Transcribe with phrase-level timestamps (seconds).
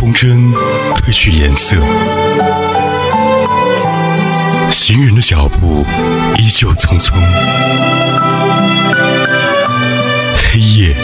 [0.00, 0.54] 风筝
[0.94, 1.76] 褪去颜色，
[4.70, 5.84] 行人的脚步
[6.38, 7.12] 依旧匆匆，
[10.38, 10.96] 黑夜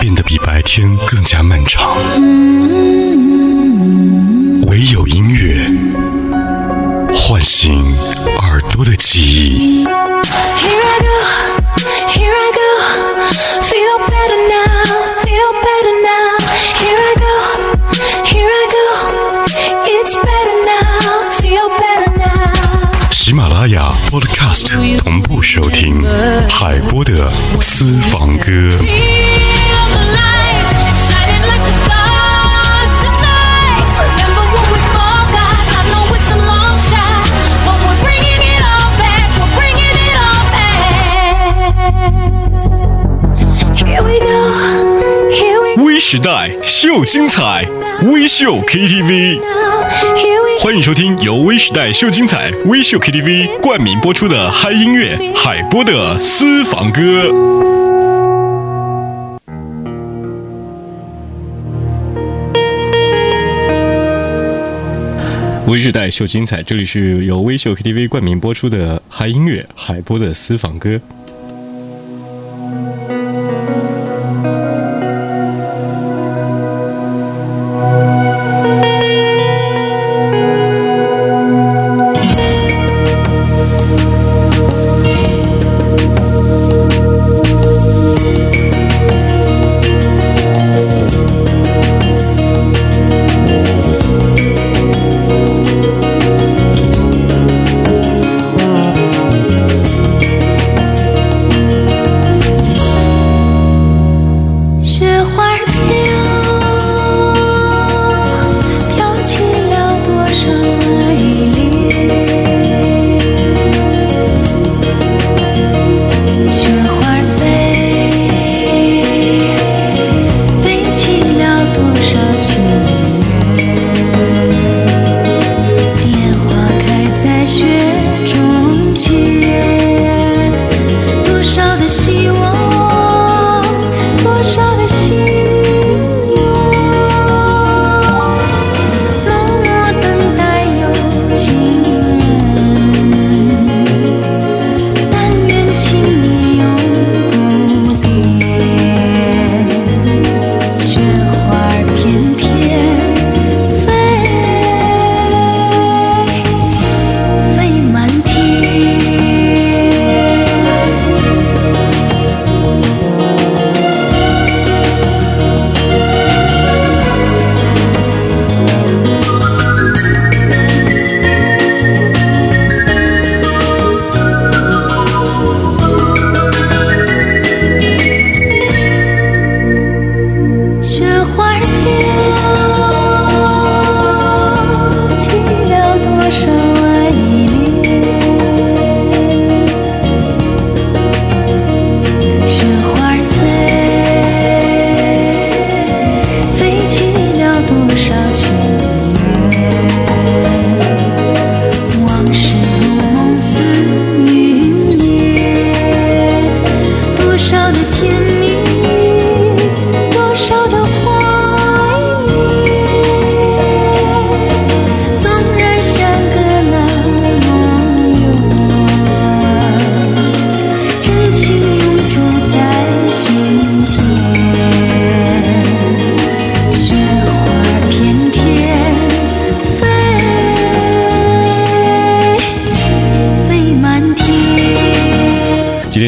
[0.00, 1.96] 变得比白天更加漫长，
[4.66, 5.64] 唯有音乐
[7.14, 7.96] 唤醒
[8.40, 9.84] 耳朵的记忆。
[9.84, 11.06] Here I go,
[12.08, 12.60] here I go.
[13.62, 14.65] Feel better now,
[23.26, 26.00] 喜马拉雅 Podcast 同步收听
[26.48, 27.28] 海波的
[27.60, 28.68] 私房歌。
[45.78, 47.66] 微时代秀精彩，
[48.04, 49.40] 微秀 KTV。
[50.58, 57.30] 欢迎收听由微时代秀精彩微秀 KTV 冠名播出的嗨音乐海波的私房歌。
[65.66, 70.98] 微时代秀精彩，这里是由微秀 KTV 冠名播出的嗨音乐海波的私房歌。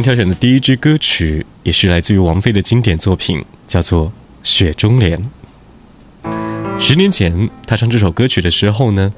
[0.09, 4.07] 挑选的第一支歌曲也是来自于王菲的经典作品，叫做
[4.43, 5.23] 《雪中莲》。
[6.81, 9.13] 十年前，她唱这首歌曲的时候呢，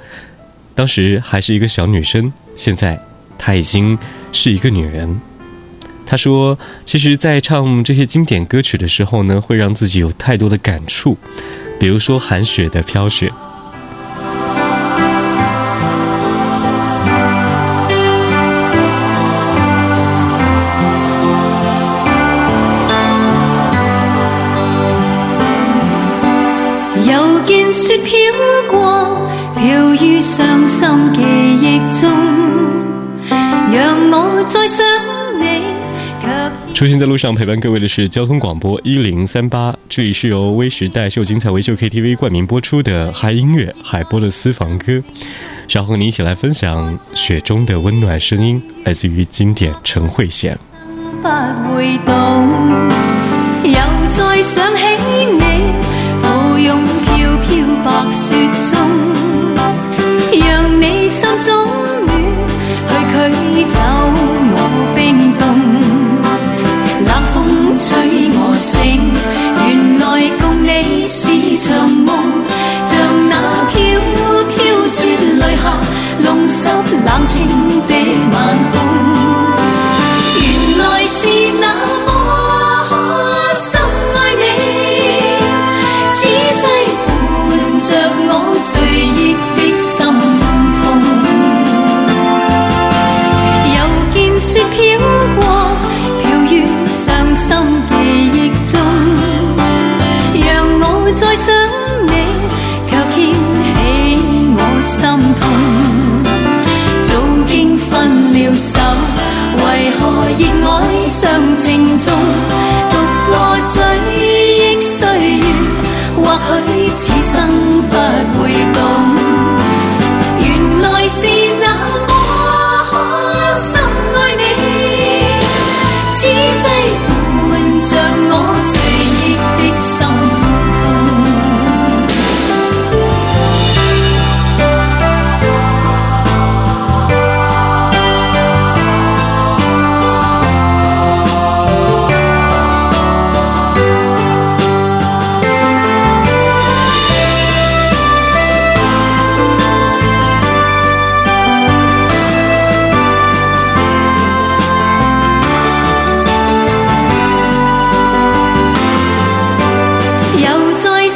[0.74, 3.00] 当时还是一个小女生，现在
[3.38, 3.96] 她已经
[4.32, 5.20] 是一个女人。
[6.04, 11.16] 她说：“其实，在唱这些经典歌曲的时候呢，会让自己有太多的感触，
[11.78, 13.28] 比如说韩雪的《飘雪》。”
[34.52, 34.84] 再想
[35.40, 35.62] 你，
[36.20, 45.00] 卻出现在路上陪伴各位的是交通广播一零三八，这里是由微时代秀精彩维修 KTV 冠名播出的嗨音乐海波的私房歌。
[45.68, 50.56] 稍后和你一起来分享雪中的温暖声音，来自于经典陈慧娴。
[51.22, 51.28] 不
[51.72, 52.48] 會懂，
[53.62, 53.78] 又
[54.10, 54.82] 再想起
[55.30, 55.44] 你，
[56.20, 56.76] 抱擁
[57.06, 58.34] 飄飄白雪
[58.68, 58.76] 中，
[60.32, 61.54] 讓你心中
[62.04, 62.10] 暖，
[63.08, 63.78] 去驅走
[77.20, 77.46] 冷清
[77.86, 77.94] 的
[78.32, 78.79] 晚空。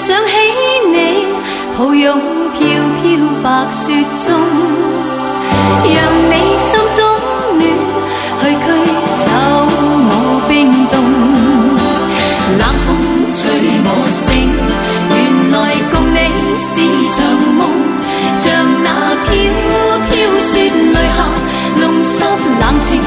[0.06, 0.32] 想起
[0.92, 1.24] 你，
[1.78, 2.20] 抱拥
[2.52, 2.60] 飘
[3.00, 3.02] 飘
[3.42, 4.38] 白雪中，
[5.82, 5.96] 让
[6.28, 7.00] 你心中
[7.56, 7.64] 暖，
[8.38, 8.66] 去驱
[9.24, 9.26] 走
[10.10, 10.12] 我
[10.46, 10.52] 冰
[10.92, 10.94] 冻。
[12.58, 12.86] 冷风
[13.32, 13.40] 吹
[13.86, 14.52] 我醒，
[15.08, 15.16] 原
[15.52, 15.56] 来
[15.90, 16.18] 共你
[16.60, 16.70] 是
[17.16, 17.24] 场
[17.56, 17.64] 梦，
[18.38, 18.44] 像
[18.84, 18.86] 那
[19.24, 19.32] 飘
[20.10, 21.18] 飘雪泪下，
[21.80, 22.12] 弄湿
[22.60, 23.00] 冷清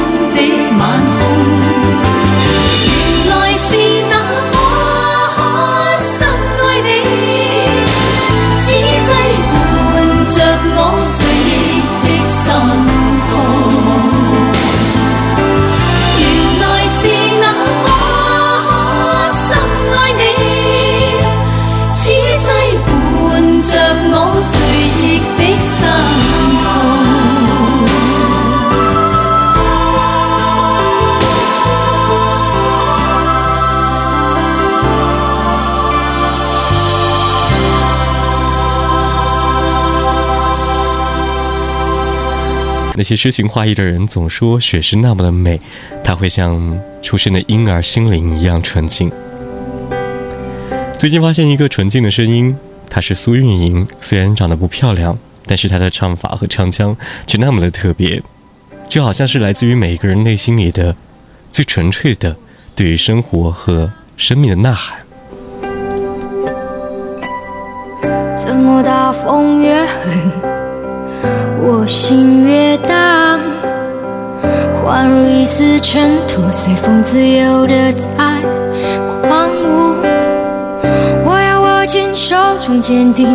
[42.97, 45.61] 那些诗情画意的人总说雪是那么的美，
[46.03, 49.11] 它会像出生的婴儿心灵一样纯净。
[50.97, 52.57] 最近发现一个纯净的声音，
[52.89, 53.88] 她是苏运莹。
[54.01, 55.15] 虽然长得不漂亮，
[55.45, 56.97] 但是她的唱法和唱腔
[57.27, 58.19] 却那么的特别，
[58.89, 60.95] 就好像是来自于每一个人内心里的
[61.51, 62.35] 最纯粹的
[62.75, 64.97] 对于生活和生命的呐喊。
[68.35, 70.31] 怎么大风越狠，
[71.88, 73.39] 心越荡，
[74.86, 78.08] 宛如一丝尘土，随风自由的在
[79.22, 79.96] 狂舞。
[81.25, 83.34] 我要握紧手中坚定，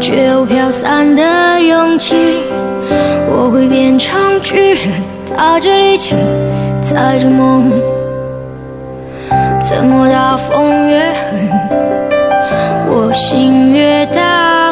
[0.00, 2.16] 却又飘散的勇气。
[3.30, 4.92] 我会变成巨人，
[5.36, 6.16] 踏着力气，
[6.82, 7.70] 载着梦。
[9.62, 11.48] 怎么大风越狠？
[12.88, 14.63] 我心越荡，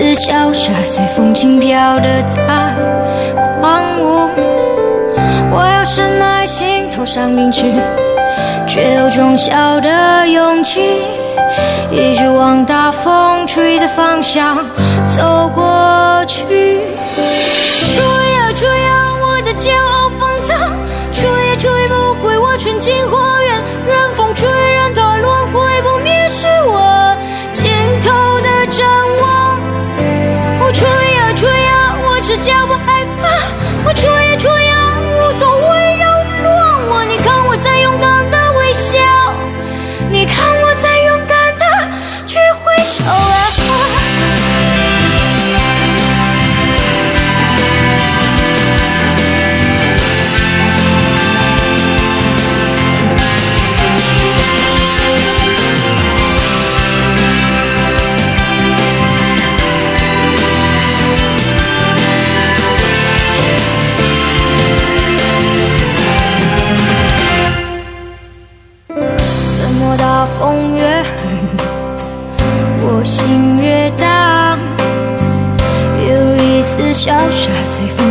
[0.00, 2.42] 自潇洒，随风轻飘的在
[3.60, 4.30] 狂舞。
[5.52, 7.66] 我要深埋心头上凝视，
[8.66, 10.80] 却有种小的勇气，
[11.92, 14.56] 一直往大风吹的方向
[15.06, 16.46] 走过去。
[17.94, 18.02] 吹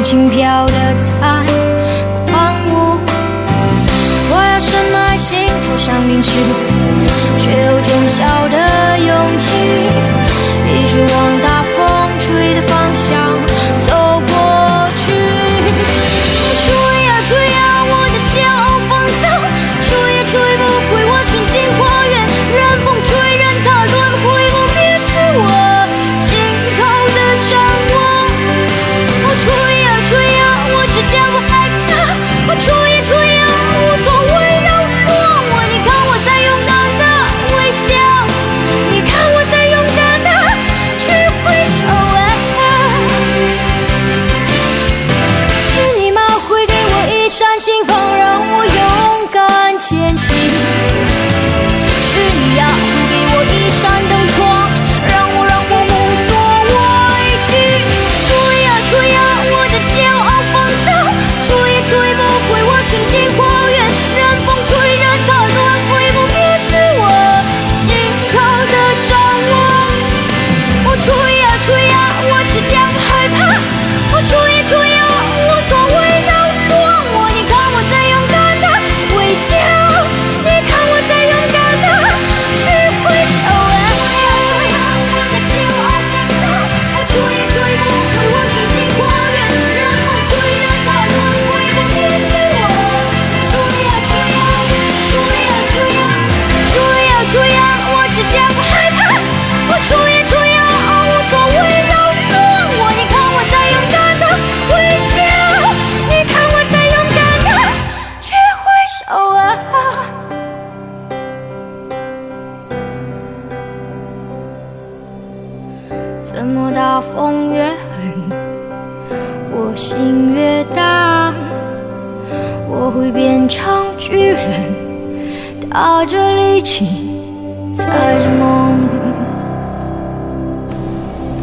[0.03, 0.88] 轻飘的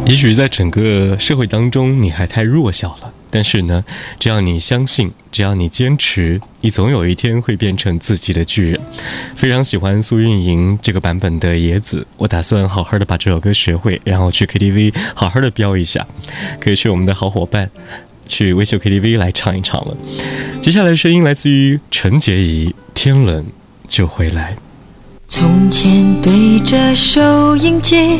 [0.07, 3.13] 也许在整个社会当中，你还太弱小了。
[3.29, 3.83] 但是呢，
[4.17, 8.79] 只要你相信，只要你坚持，你总有一天会变成自己的巨人。
[9.35, 16.07] 非常喜欢苏运莹这个版本的《野子》，我打算好好的把这首歌学会，然后去 KTV 好好的飙一下，
[16.61, 17.69] 可以去我们的好伙伴
[18.25, 19.97] 去微秀 KTV 来唱一唱了。
[20.61, 23.45] 接下来的声音来自于陈洁仪，《天冷
[23.89, 24.53] 就回来》。
[25.27, 28.19] 从前对着收音机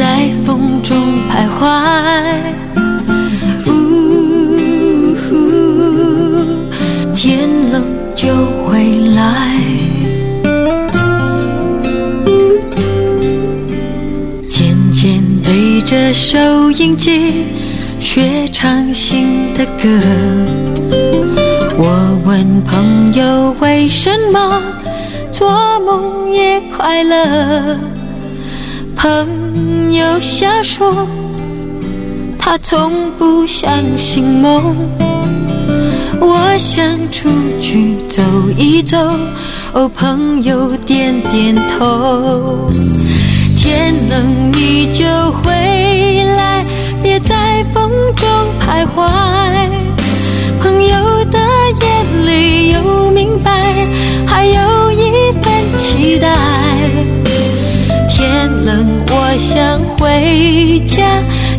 [0.00, 0.96] 在风中
[1.28, 1.60] 徘徊。
[3.66, 3.70] 呜，
[7.14, 9.20] 天冷就回来。
[14.48, 17.44] 渐渐对着收音机
[17.98, 19.86] 学唱新的歌。
[21.76, 24.62] 我问朋友为什么
[25.30, 27.78] 做梦也快乐，
[28.96, 29.28] 朋
[29.92, 31.06] 友笑说
[32.38, 34.74] 他从不相信梦。
[36.20, 37.28] 我想出
[37.60, 38.22] 去走
[38.56, 38.98] 一走，
[39.72, 42.68] 哦，朋友点点头。
[43.56, 45.04] 天冷你就
[45.42, 45.50] 回
[46.36, 46.64] 来，
[47.02, 48.28] 别在风中
[48.60, 49.08] 徘徊。
[50.60, 51.38] 朋友的
[51.80, 53.62] 眼里有明白，
[54.26, 56.36] 还有一份期待。
[58.20, 61.02] 天冷，我想回家，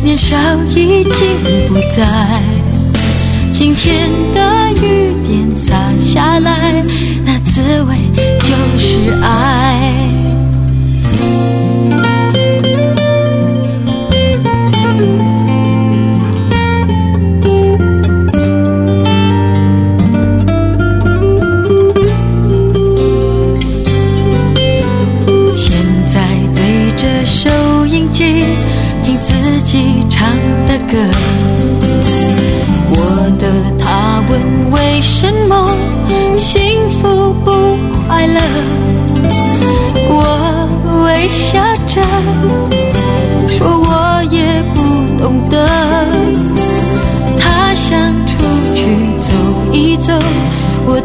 [0.04, 0.36] 年少
[0.76, 1.12] 已经
[1.66, 2.06] 不在。
[3.52, 4.40] 今天的
[4.80, 6.84] 雨点洒下来，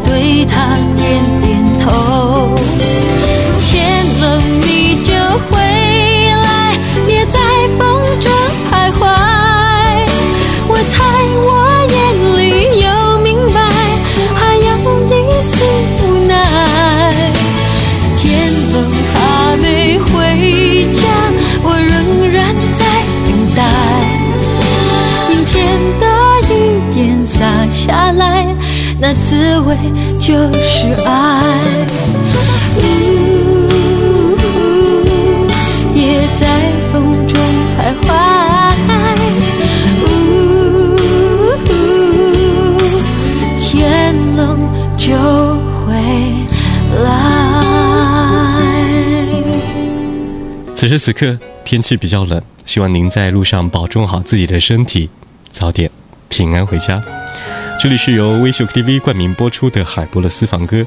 [0.08, 0.87] 对他
[29.00, 29.76] 那滋味
[30.18, 31.54] 就是爱。
[32.76, 32.80] 呜，
[35.94, 36.42] 也在
[36.92, 37.38] 风中
[37.78, 38.06] 徘徊。
[40.02, 40.96] 呜，
[43.56, 44.58] 天冷
[44.96, 45.14] 就
[45.86, 45.94] 回
[47.04, 47.06] 来。
[50.74, 55.08] 此时此刻天气比较冷，希望您在路上保重好自己的身体，
[55.48, 55.88] 早点
[56.28, 57.00] 平安回家。
[57.80, 60.84] 这里是由微秀 KTV 冠名播出的海波的私房歌。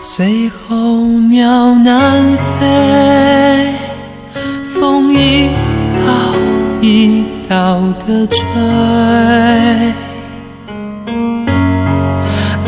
[0.00, 0.76] 随候
[1.28, 3.74] 鸟南飞，
[4.72, 5.46] 风一
[5.94, 6.34] 道
[6.80, 8.42] 一道的吹。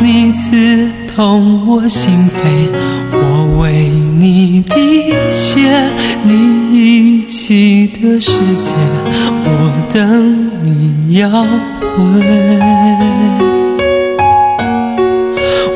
[0.03, 2.71] 你刺痛我心扉，
[4.61, 5.57] 一滴血。
[6.23, 6.35] 你
[6.71, 8.75] 遗弃的世界，
[9.47, 9.49] 我
[9.91, 11.41] 等你要回。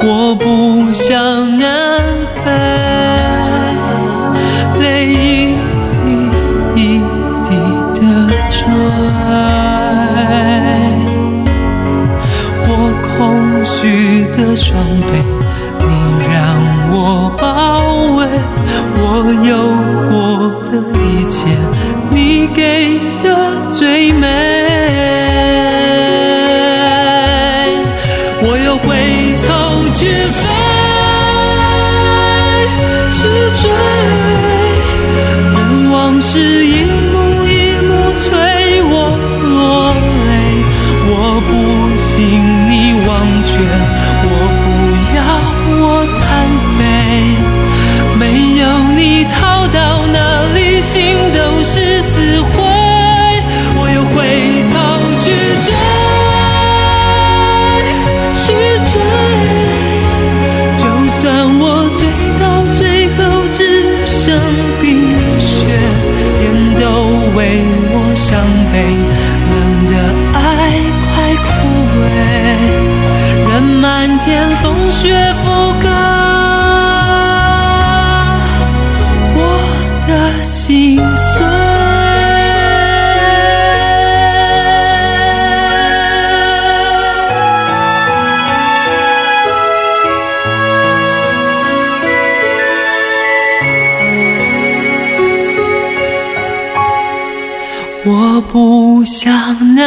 [0.06, 1.16] 我不想
[1.58, 1.98] 南
[2.44, 2.50] 飞，
[4.82, 5.14] 泪一
[5.94, 6.04] 滴
[6.76, 6.78] 一
[7.44, 7.48] 滴
[7.94, 8.02] 的
[8.50, 8.58] 坠。
[12.66, 12.70] 我
[13.16, 13.16] 空
[13.64, 13.72] 虚
[14.36, 15.12] 的双臂，
[15.80, 15.88] 你
[16.30, 16.36] 让
[16.90, 16.94] 我
[17.38, 17.44] 包
[22.46, 24.53] 你给的最美。
[99.74, 99.82] 南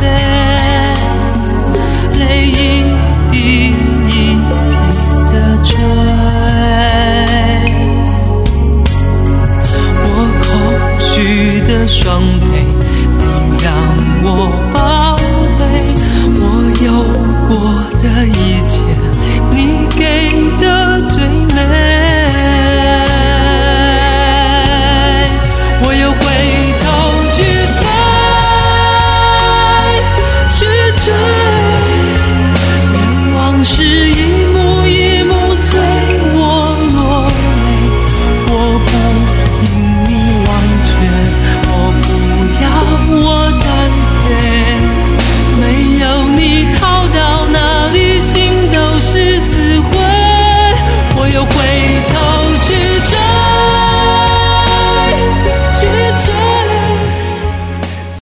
[0.00, 0.06] 飞，
[2.18, 2.50] 泪一
[3.30, 3.34] 滴
[3.68, 4.10] 一滴
[5.30, 5.68] 的坠。
[10.02, 10.06] 我
[10.40, 10.44] 空
[10.98, 11.04] 虚
[11.68, 12.00] 的双
[12.40, 12.52] 臂，
[13.18, 13.22] 你
[13.62, 13.68] 让
[14.22, 14.26] 我
[14.72, 14.74] 宝
[15.58, 15.60] 贝。
[16.32, 16.40] 我
[16.82, 16.88] 有
[17.46, 17.50] 过
[18.00, 18.30] 的一
[18.66, 18.72] 切，
[19.52, 19.56] 你
[19.98, 20.00] 给。